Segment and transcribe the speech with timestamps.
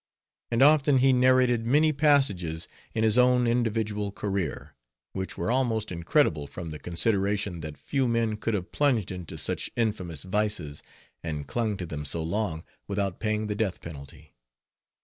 [0.49, 4.73] And often he narrated many passages in his own individual career,
[5.13, 9.69] which were almost incredible, from the consideration that few men could have plunged into such
[9.75, 10.81] infamous vices,
[11.21, 14.33] and clung to them so long, without paying the death penalty.